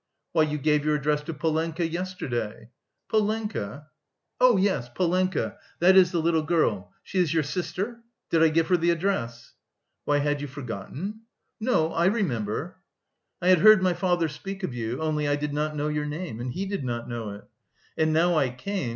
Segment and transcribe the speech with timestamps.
[0.31, 2.71] "Why, you gave your address to Polenka yesterday."
[3.07, 3.85] "Polenka?
[4.39, 6.91] Oh, yes; Polenka, that is the little girl.
[7.03, 7.99] She is your sister?
[8.31, 9.53] Did I give her the address?"
[10.05, 11.21] "Why, had you forgotten?"
[11.59, 12.77] "No, I remember."
[13.43, 14.99] "I had heard my father speak of you...
[14.99, 17.43] only I did not know your name, and he did not know it.
[17.95, 18.89] And now I came...